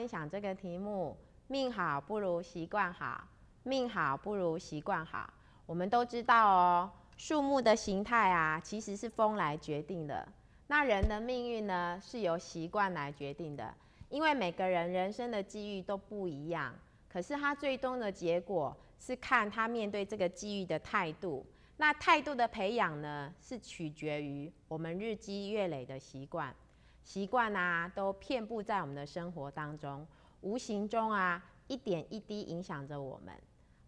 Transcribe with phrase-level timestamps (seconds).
[0.00, 1.14] 分享这个题目：
[1.48, 3.22] 命好不如习惯好，
[3.64, 5.30] 命好不如习惯好。
[5.66, 10.26] 我们都知道哦，树木的形态啊，其实是风来决定的。
[10.68, 13.74] 那人的命运呢，是由习惯来决定的。
[14.08, 16.74] 因为每个人人生的机遇都不一样，
[17.06, 21.44] 可是他最终的结果是看他面对这个机遇的态度。
[21.76, 26.56] 那态度的培养呢，是取决于我们日积月累的习惯。
[27.02, 30.06] 习惯啊，都遍布在我们的生活当中，
[30.42, 33.34] 无形中啊，一点一滴影响着我们。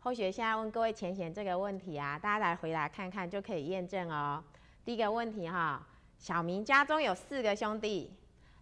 [0.01, 4.43] 后学现在问各位浅显这个问题啊，大家来回答看看，就可以验证哦。
[4.85, 5.87] 第一个问题哈，
[6.19, 8.13] 小明家中有四个兄弟，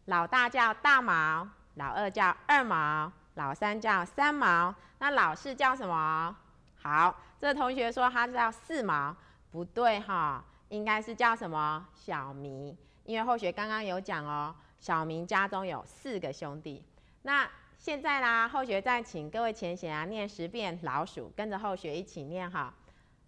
[0.05, 6.37] 老大叫大毛，老二叫二毛，老三叫三毛，那老四叫什么？
[6.83, 9.17] 好，这个同学说他叫四毛，
[9.51, 12.77] 不对哈，应该是叫什么小明，
[13.11, 16.81] 因为后学刚刚有讲哦，小明家中有四个兄弟。
[17.23, 22.73] 那现在啦，后学再请各位前贤啊念十遍老鼠，跟着后学一起念哈，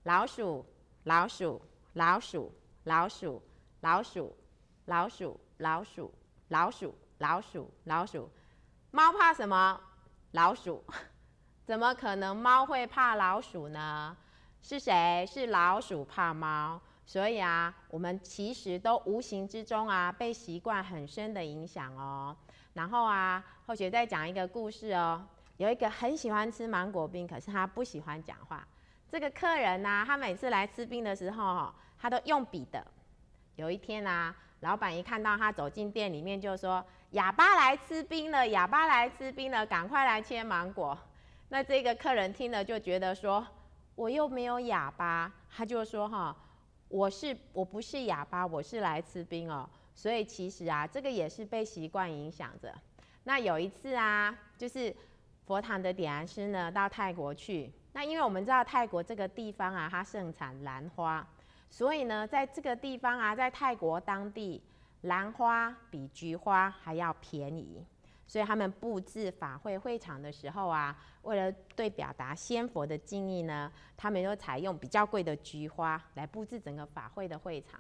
[0.05, 0.65] 老鼠，
[1.03, 1.61] 老鼠，
[1.95, 2.53] 老鼠，
[2.85, 3.43] 老鼠，
[3.81, 4.37] 老鼠，
[4.87, 6.15] 老鼠，老鼠，
[6.47, 8.31] 老鼠，老鼠，老鼠，
[8.93, 9.81] 猫怕什么？
[10.31, 10.85] 老鼠。
[11.67, 14.17] 怎么可能猫会怕老鼠呢？
[14.63, 15.27] 是谁？
[15.27, 16.81] 是老鼠怕猫。
[17.13, 22.35] 所以啊，我们其实都无形之中啊，被习惯很深的影响哦。
[22.73, 25.23] 然后啊，后学再讲一个故事哦。
[25.59, 28.67] 有一个很喜欢吃芒果冰，可是他不喜欢讲话。
[29.11, 32.83] 这个客人呢，他每次来吃冰的时候，哈他都用笔的。
[33.57, 40.99] 有一天啊，老板一看到他走进店里面，就说：“哑巴来吃冰了，哑巴来吃冰了，赶快来切芒果。”
[41.51, 43.47] 那这个客人听了就觉得说，
[43.97, 46.35] 我又没有哑巴，他就说哈，
[46.93, 49.69] 我是我不是哑巴，我是来吃冰哦。
[49.95, 52.73] 所以其实啊，这个也是被习惯影响着。
[53.25, 54.95] 那有一次啊，就是
[55.47, 61.27] 佛堂的点燃师呢到泰国去，那因为我们知道泰国这个地方啊，它盛产兰花，
[61.71, 64.63] 所以呢，在这个地方啊，在泰国当地，
[65.03, 67.83] 兰花比菊花还要便宜。
[68.33, 77.79] 所以他们布置法会会场的时候啊，为了对表达仙佛的敬意呢，他们又采用比较贵的菊花来布置整个法会的会场。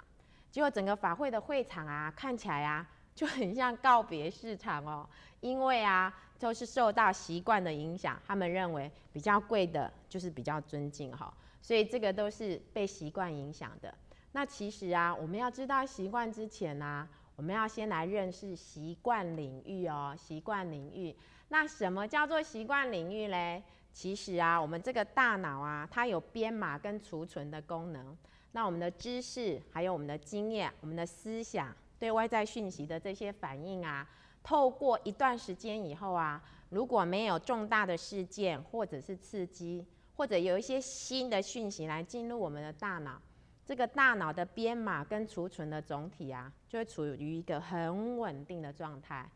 [0.50, 5.08] 结果整个法会的会场啊，看起来啊就很像告别市场哦，
[5.40, 11.32] 因为啊都是受到习惯的影响，他们认为比较贵的就是比较尊敬哈，
[11.62, 13.94] 所以这个都是被习惯影响的。
[14.32, 17.08] 那其实啊，我们要知道习惯之前呢。
[17.36, 21.14] 我们要先来认识习惯领域哦，习惯领域。
[21.48, 23.62] 那什么叫做习惯领域嘞？
[23.92, 28.16] 其实啊，我们这个大脑啊，它有编码跟储存的功能。
[28.52, 34.08] 那我们的知识，还有我们的经验，我们的思想，对外在讯息的这些反应啊，
[34.42, 43.20] 透过一段时间以后啊，如果没有重大的事件或者是刺激，或者有一些新的讯息来进入我们的大脑。
[43.64, 49.28] 这个大脑的编码跟储存的总体啊，就会处于一个很稳定的状态。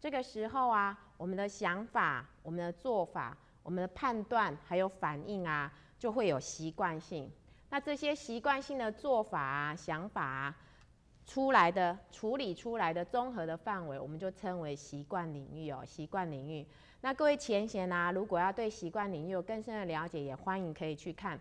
[0.00, 7.30] 这个时候啊，我们的想法、我们的做法、我们的判断还有反应啊，就会有习惯性。
[7.70, 10.56] 那这些习惯性的做法啊、想法啊，
[11.26, 15.82] 出来的处理出来的综合的范围，我们就称为习惯领域哦。
[15.84, 16.66] 习惯领域。
[17.00, 21.38] 那各位前贤啊，如果要对习惯领域有更深的了解，也欢迎可以去看。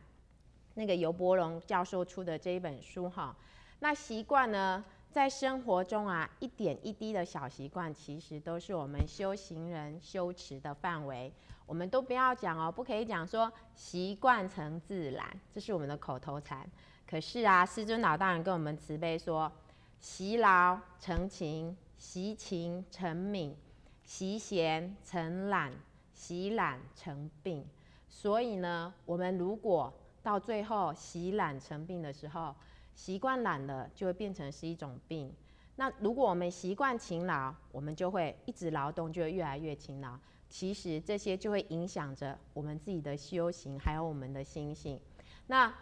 [0.73, 3.35] 那个尤伯龙教授出的这一本书哈，
[3.79, 11.31] 那习惯呢，在生活中啊，一点一滴的小习惯，其实都是我们修行人修持的范围。
[11.65, 16.69] 我们都不要讲哦，不可以讲说习惯成自然，这是我们的口头禅。
[17.07, 19.51] 可是啊，师尊老大人跟我们慈悲说，
[19.99, 23.55] 习劳成情，习情成敏，
[24.03, 25.71] 习闲成懒，
[26.13, 27.65] 习懒成病。
[28.09, 32.56] 所以呢，我们如果到最后习懒成病的时候，
[32.94, 35.33] 习惯懒了就会变成是一种病。
[35.77, 40.18] 那如果我们习惯勤劳，我们就会一直劳动，就会越来越勤劳。
[40.50, 45.00] 其实这些就会影响着我们自己的修行，还有我们的心性。
[45.47, 45.73] 那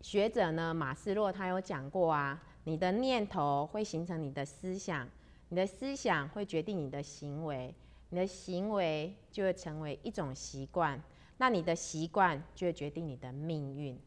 [0.00, 5.06] 学者呢，马斯洛他有讲过啊，你的念头会形成你的思想，
[5.48, 7.74] 你的思想会决定你的行为，
[8.10, 11.02] 你的行为就会成为一种习惯。
[11.40, 13.98] 那你的习惯就会决定你的命运，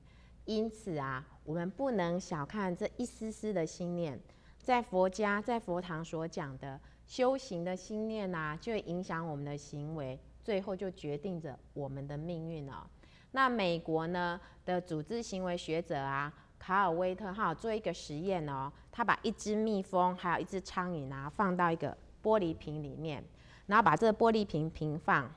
[0.45, 4.19] 因此啊，我们不能小看这一丝丝的心念，
[4.59, 12.85] 在佛家在佛堂所讲的修行的心念呐，就会影响我们的行为，最后就决定着我们的命运哦。
[13.31, 23.23] 那美国呢的组织行为学者啊，卡尔威特哈做一个实验哦，他把一只蜜蜂还有一只苍蝇啊放到一个玻璃瓶里面，
[23.65, 25.33] 然后把这个玻璃瓶平放，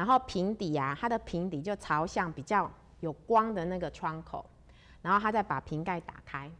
[0.00, 4.42] 然后瓶底啊，它的瓶底就朝向比较有光的那个窗口，
[5.02, 6.50] 然后他再把瓶盖打开。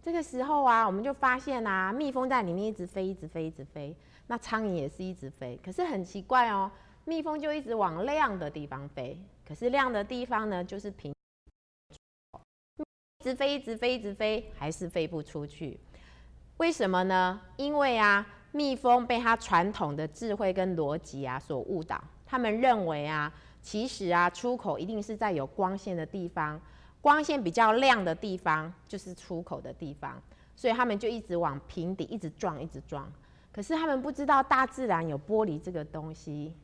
[0.00, 3.92] 这个时候啊，我们就发现啊，蜜蜂在里面一直飞，一直飞，一直飞。
[4.28, 6.70] 那苍蝇也是一直飞，可是很奇怪哦，
[7.04, 11.12] 蜜蜂就一直往亮的地方飞，可是亮的地方呢，就是瓶，
[13.18, 15.80] 一直飞，一直飞，一直飞，还是飞不出去。
[16.58, 17.40] 为什么呢？
[17.56, 23.32] 因为啊，蜜蜂被它传统的智慧跟逻辑啊所误导，他们认为啊，
[23.62, 26.60] 其实啊，出口一定是在有光线的地方。
[27.00, 30.20] 光线比较亮的地方就是出口的地方，
[30.54, 33.10] 所以他们就一直往平底一直撞，一直撞。
[33.50, 36.54] 可是他们不知道大自然有玻璃这个东西，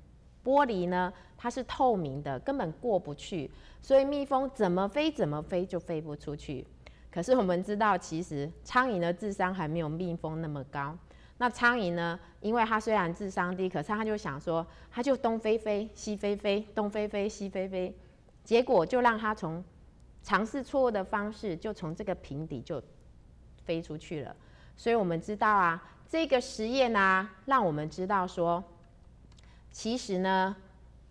[0.45, 3.51] 玻璃呢它是透明的，根本过不去，
[3.81, 6.67] 所以蜜蜂怎么飞怎么飞就飞不出去。
[7.11, 10.99] 可是我们知道，其实苍蝇的智商还没有蜜蜂那么高。
[11.39, 17.95] 那苍蝇呢，因为它虽然智商低，可是它就想说，它就东飞飞西飞飞，东飞飞西飞飞，
[18.45, 19.63] 结果就让它从
[20.23, 22.83] 尝试错误的方式，就从这个平底就
[23.65, 24.35] 飞出去了。
[24.77, 28.63] 所以我们知道啊，这个实验啊，让我们知道说，
[29.73, 30.55] 其实呢，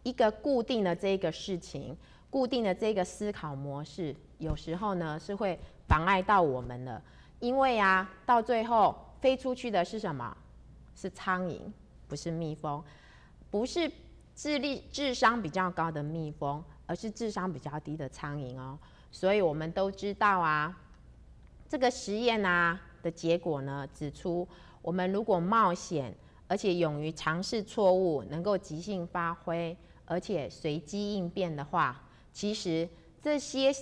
[0.03, 1.97] 一个固定的这个事情，
[2.29, 7.01] 固定的这个思考模式，有时候呢是会妨碍到我们的。
[7.39, 10.35] 因为啊，到最后飞出去的是什么？
[10.93, 11.61] 是苍蝇，
[12.09, 12.83] 不是蜜蜂，
[13.49, 13.89] 不是
[14.35, 18.77] 智力智商比较高的蜜蜂，而是智商比较低的苍蝇哦。
[19.11, 20.77] 所以我们都知道啊，
[21.69, 24.45] 这个实验啊的结果呢，指出
[24.81, 26.13] 我们如果冒险，
[26.49, 32.03] 而且勇于尝试错误，能够即兴发挥，而且随机应变的话，
[32.33, 32.89] 其实
[33.21, 33.73] 这些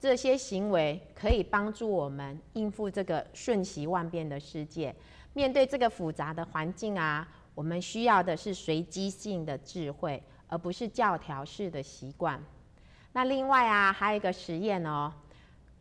[0.00, 4.94] 这些行为可以帮助我们应付这个瞬息万变的世界。
[5.32, 12.42] 面对这个复杂的环境啊，我们需要的是随机性的智慧，而不是教条式的习惯。
[13.12, 15.12] 那另外啊，还有一个实验哦，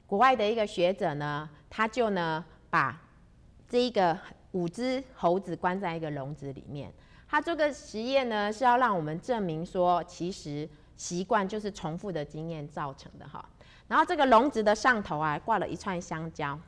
[0.05, 2.99] 国外的一个学者呢，他就呢把
[3.69, 4.17] 这一个
[4.51, 6.91] 五只猴子关在一个笼子里面。
[7.27, 13.47] 他这个实验呢是要让我们证明说，其实习惯就是重复的经验造成的哈。
[13.87, 16.59] 然后这个笼子的上头啊挂了一串香蕉，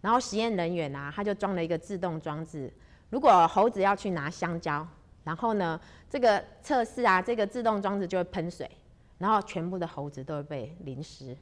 [0.00, 2.72] 然后实验人员啊他就装了一个自动装置，
[3.10, 4.86] 如果猴子要去拿香蕉，
[5.24, 8.70] 然后呢这个测试啊这个自动装置就会喷水。
[9.18, 11.36] 然后全部的猴子都会被淋湿，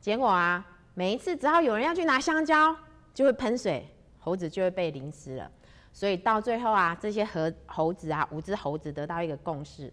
[0.00, 2.76] 结果啊，每一次只要有人要去拿香蕉，
[3.14, 3.88] 就会喷水，
[4.18, 5.48] 猴子就会被淋湿了。
[5.92, 9.88] 所以到最后啊，这些猴猴子啊，五只猴子得到一个共识，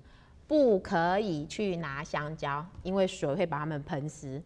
[0.54, 4.40] 不可以去拿香蕉，因为水会把它们喷湿。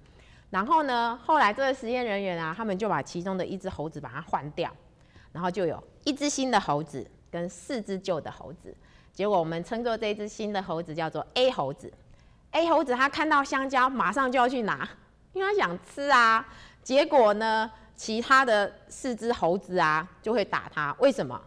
[0.50, 4.74] 然后呢，后来这个实验人员啊，他们就把其中的一只猴子把它换掉，
[5.33, 8.74] 然后就有一只新的猴子跟四只旧的猴子。
[9.12, 11.92] 结果我们称作这只新的猴子叫做 A 猴子。
[12.51, 14.88] A 猴子他看到香蕉，马上就要去拿，
[15.33, 16.48] 因为他想吃啊。
[16.81, 20.95] 结果呢，其他的四只猴子啊就会打他。
[21.00, 21.38] 为什么？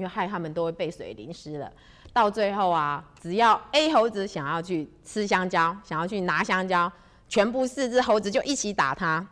[0.00, 1.70] 因为害他们都会被水淋湿了。
[2.10, 6.90] 到最后啊，只要 A 猴子想要去吃香蕉，想要去拿香蕉，
[7.28, 9.24] 全部四只猴子就一起打他。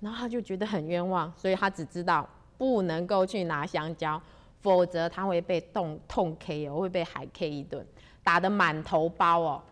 [0.00, 4.20] 然后他就觉得很冤枉，所以他只知道不能够去拿香蕉，
[4.60, 7.86] 否则他会被痛痛 K 哦，会被海 K 一顿，
[8.24, 9.62] 打得满头包哦。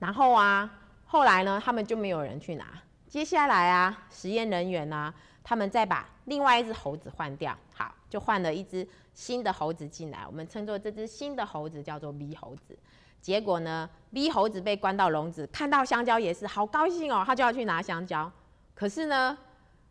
[0.00, 0.68] 然后啊，
[1.06, 2.66] 后来呢，他们就没有人去拿。
[3.08, 10.24] 接下来啊，实验人员呢，他们再把另外一只猴子换掉，好，就换了一只新的猴子进来。
[10.26, 12.76] 我们称作这只新的猴子叫做 B 猴子。
[13.20, 18.30] 结果呢，B 猴子被关到笼子，看到香蕉也是好高兴哦，他就要去拿香蕉。
[18.74, 19.36] 可是呢，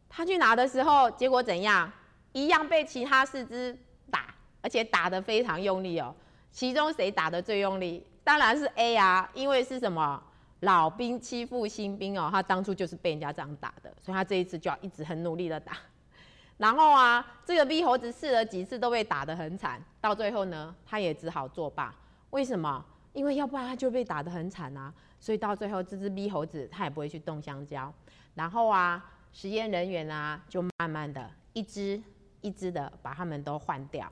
[0.07, 1.91] 他去拿的时候，结果怎样？
[2.31, 3.77] 一样被其他四只
[4.09, 6.13] 打，而且打得非常用力哦。
[6.51, 8.05] 其中谁打得最用力？
[8.23, 10.21] 当然是 A 啊，因为是什么
[10.61, 15.77] 老兵欺负新兵哦，他当初就是被人家这样打的，所以他这一次就要一直很努力的打。
[16.57, 21.93] 然后啊，这个 B 猴子试了几次都被打得很惨，到最后呢，他也只好作罢。
[22.29, 22.83] 为什么？
[23.13, 24.93] 因为要不然他就被打得很惨啊。
[25.19, 27.91] 所以到最后，这只 B 猴子他也不会去动香蕉。
[28.35, 32.01] 然后啊，实验人员啊，就慢慢的一只
[32.41, 34.09] 一只的把他们都换掉。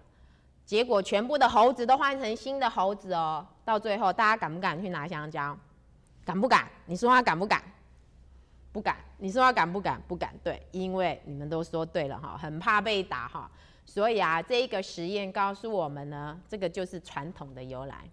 [0.65, 3.45] 结果全部的猴子都换成新的猴子哦。
[3.63, 5.57] 到最后，大家敢不敢去拿香蕉？
[6.25, 6.69] 敢不敢？
[6.85, 7.61] 你说他敢不敢？
[8.73, 8.97] 不敢。
[9.19, 10.01] 你说他敢不敢？
[10.05, 10.33] 不敢。
[10.43, 13.49] 对，因为你们都说对了哈，很怕被打哈。
[13.85, 18.03] 所以啊，这一个实验告诉我们呢，这个就是传统的由来。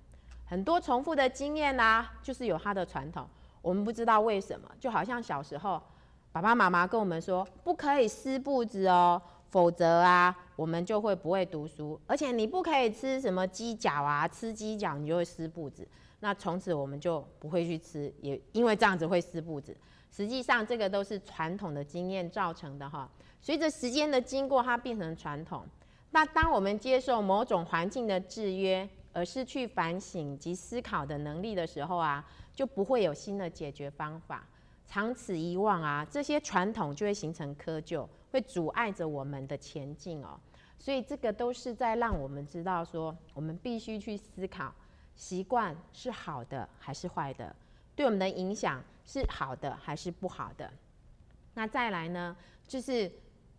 [0.45, 3.27] 很多重复的经验呐，就是有它的传统。
[3.63, 5.83] 我们不知道为什么，就好像小时候
[6.31, 10.37] 爸爸妈妈跟我们说，不可以撕布子哦，否则啊。
[10.57, 15.89] 我们就会不会读书，而且你不可以吃什么鸡脚啊，吃鸡脚你就会撕布子。
[16.19, 19.75] 那从此我们就不会去吃，也因为这样子会撕布子。
[20.11, 23.09] 实际上这个都是传统的经验造成的哈。
[23.41, 25.65] 随着时间的经过，它变成传统。
[26.11, 34.47] 那当我们接受某种环境的制约，而失去反省及思考的能力的时候啊，就不会有新的解决方法。
[34.87, 40.39] 长此以往啊，这些传统就会形成窠臼，会阻碍着我们的前进哦。
[40.79, 44.75] 所以这个都是在让我们知道说，我们必须去思考，
[45.15, 47.55] 习惯是好的还是坏的，
[47.95, 50.73] 对我们的影响是好的还是不好的。
[51.55, 52.37] 那再来呢，
[52.69, 53.11] 就是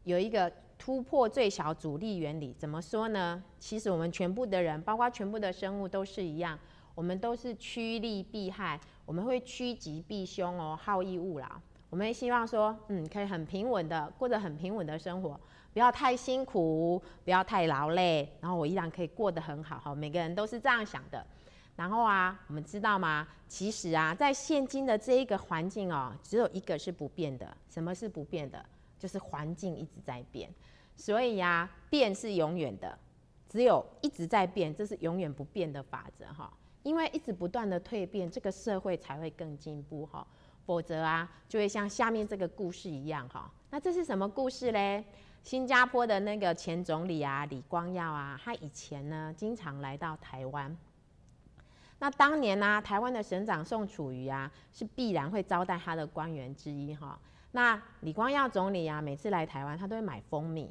[0.05, 3.43] 有一个突破最小阻力原理，怎么说呢？
[3.59, 6.57] 其实我们全部的人，包括全部的生物都是一样，
[6.95, 8.79] 我们都是趋利避害。
[9.05, 11.47] 我们会趋吉避凶哦，好逸恶劳。
[11.89, 15.37] 我们希望说，嗯，可以很平稳的过着很平稳的生活，
[15.73, 19.93] 不要太辛苦，不要太劳累，然后我依然可以过得很好哈。
[19.93, 21.27] 每个人都是这样想的。
[21.75, 23.27] 然后啊，我们知道吗？
[23.47, 27.57] 其实啊，在现今的这一个环境哦，只有一个是不变的。
[27.69, 28.63] 什么是不变的？
[28.99, 30.53] 就是环境一直在变。
[30.95, 32.97] 所以呀，变是永远的，
[33.49, 36.51] 只有一直在变，这是永远不变的法则哈。
[36.83, 40.25] 因为一直不断的蜕变，这个社会才会更进步哈。
[40.65, 43.51] 否则啊，就会像下面这个故事一样哈。
[43.71, 45.03] 那这是什么故事嘞？
[45.41, 50.77] 新加坡的那个前总理啊，李光耀啊，他以前呢经常来到台湾。
[52.01, 57.15] 那当年呢，台湾的省长宋楚瑜啊，是必然会招待他的官员之一哈。
[57.51, 60.67] 那李光耀总理啊，每次来台湾，他都会买蜂蜜。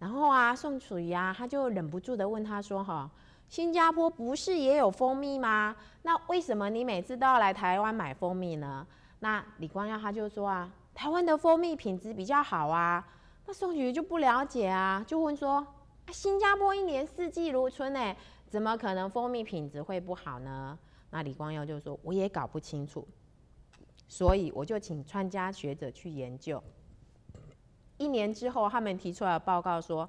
[0.00, 3.08] 然后啊，宋楚瑜啊，他就忍不住的问他说哈。
[3.48, 5.76] 新加坡不是也有蜂蜜吗？
[6.02, 8.84] 那为什么你每次都要来台湾买蜂蜜呢？
[9.20, 13.06] 那李光耀他就说啊，台湾的蜂蜜品质比较好啊。
[13.46, 15.64] 那宋菊就不了解啊，就问说，
[16.10, 18.16] 新加坡一年四季如春哎，
[18.54, 20.78] 怎么可能蜂蜜品质会不好呢？
[21.10, 23.04] 那李光耀就说，我也搞不清楚，
[24.06, 26.62] 所以我就请专家学者去研究。
[27.96, 30.08] 一年之后，他们提出来报告说。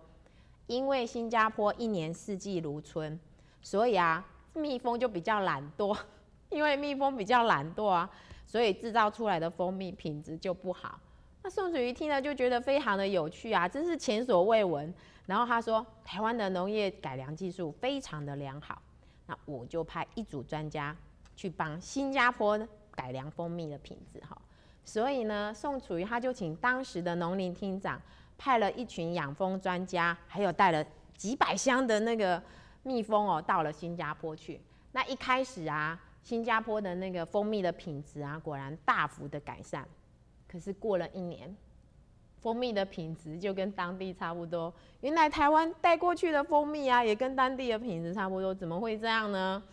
[0.67, 3.19] 因为新加坡一年四季如春，
[3.63, 4.23] 所以啊，
[4.53, 5.97] 蜜蜂就比较懒惰。
[6.49, 8.07] 因为蜜蜂比较懒惰啊，
[8.45, 10.99] 所以制造出来的蜂蜜品质就不好。
[11.41, 14.93] 那宋楚瑜听了就觉得非常的有趣啊，真是前所未闻。
[15.25, 18.81] 然后他说，台湾的农业改良技术非常的良好，
[19.25, 20.95] 那我就派一组专家
[21.35, 22.59] 去帮新加坡
[22.91, 24.39] 改良蜂蜜的品质哈。
[24.83, 28.01] 所以呢，宋楚瑜他就请当时的农林厅长。
[28.37, 32.43] 派了一群养蜂专家，还有带了几百箱的那个
[32.83, 34.59] 蜜蜂哦，到了新加坡去。
[34.91, 39.87] 那一开始啊，新加坡的那个蜂蜜的品质啊，果然大幅的改善。
[40.49, 41.55] 可是过了一年，
[42.45, 44.71] 蜂蜜的品质就跟当地差不多。
[45.01, 49.63] 原来台湾带过去的蜂蜜啊，也跟当地的品质差不多，怎么会这样呢？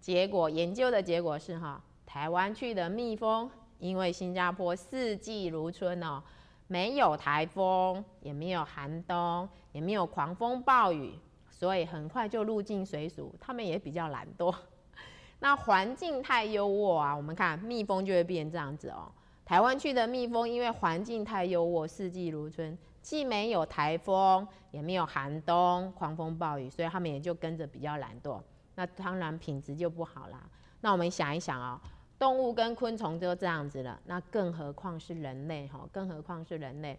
[0.00, 3.50] 结果研究的结果是哈，台湾去的蜜蜂，
[3.80, 6.22] 因为新加坡四季如春哦。
[6.68, 11.18] 没有台风，也没有寒冬，也没有狂风暴雨，
[11.50, 13.34] 所以很快就入境水鼠。
[13.40, 14.54] 他们也比较懒惰。
[15.40, 19.10] 那环境太优渥啊，我们看蜜蜂就会变这样子哦。
[19.44, 28.40] 台湾去的蜜蜂，因为环境太优渥，四季如春，既没有台风，也没有寒冬、狂风暴雨，所以它们也就跟着比较懒惰。
[28.74, 30.48] 那当然品质就不好啦。
[30.80, 31.80] 那我们想一想啊。
[32.18, 35.80] 动物跟昆虫都这样子了，那更何况是人类哈？
[35.90, 36.96] 更何况是人类，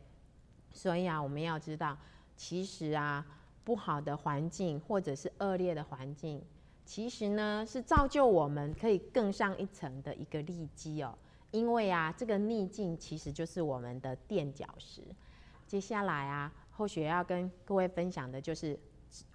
[0.74, 1.98] 所以啊，我们要知道，
[2.36, 3.26] 其实啊，
[3.64, 6.44] 不好的环境或者是恶劣的环境，
[6.84, 11.18] 其实呢是造就我们可以更上一层的一个利基哦。
[11.54, 15.04] 因为啊，这个逆境其实就是我们的垫脚石。
[15.68, 18.78] 接下来啊，后学要跟各位分享的就是，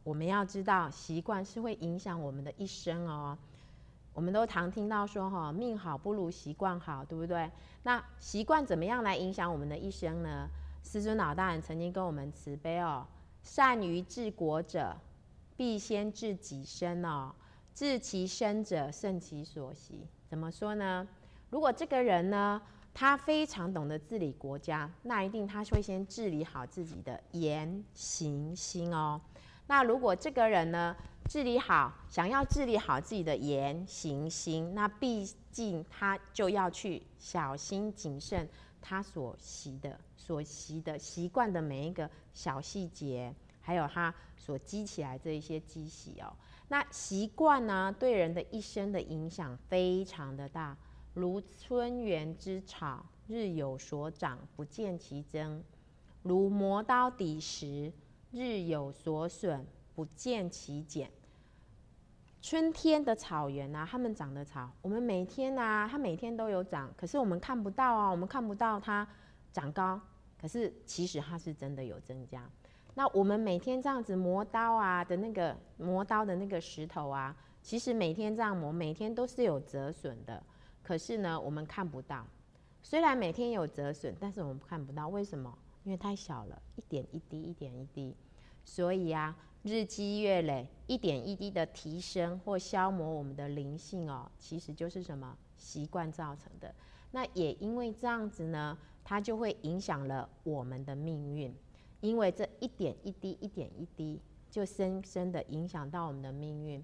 [0.03, 3.39] 我们要知道习惯是会影响我们的一生哦。
[4.13, 7.49] 我们都常听到说，哈，命好不如习惯好，对不对？
[7.85, 10.49] 那习惯怎么样来影响我们的一生呢？
[10.83, 13.07] 师尊老大人曾经跟我们慈悲哦，
[13.45, 14.97] 善于治国者，
[15.57, 17.33] 必先治己身哦，
[17.73, 20.09] 治其身者，胜其所习。
[20.27, 21.07] 怎么说呢？
[21.51, 22.61] 如果这个人呢，
[22.93, 29.21] 他非常懂得治理国家，那一定他会先治理好自己的言行心哦。
[29.67, 30.97] 那如果这个人呢？
[31.29, 38.49] 治理好，想要治理好自己的言行心，那毕竟他就要去小心谨慎，
[38.81, 46.33] 他所习的、所习的习惯的每一个小细节，还有他所积起来这一些积习哦。
[46.69, 50.75] 那习惯呢，对人的一生的影响非常的大，
[51.19, 55.61] 如春园之草，日有所长，不见其增；
[56.23, 57.93] 如磨刀抵石，
[58.31, 61.11] 日有所损，不见其减。
[62.41, 69.07] 春天的草原啊，它们长的草，我们每天啊，它每天都有长，可是我们看不到啊，我们看不到它
[69.53, 70.01] 长高，
[70.41, 72.49] 可是其实它是真的有增加。
[72.95, 80.41] 那我们每天这样子磨刀啊的那个磨刀的那个石头啊，其实每天这样磨，每天都是有折损的，
[80.89, 82.27] 可是呢，我们看不到。
[82.83, 85.59] 虽然每天有折损，但是我们看不到，为什么？
[85.85, 88.17] 因为太小了，一点一滴，一点一滴，
[88.65, 89.37] 所以啊。
[89.65, 96.75] 日积月累，一点一滴的提升或消磨我们的灵性哦，其实就是什么习惯造成的。
[97.11, 101.55] 那也因为这样子呢，它就会影响了我们的命运。
[102.01, 106.83] 因为这一点一滴，一点一滴，就深深的影响到我们的命运。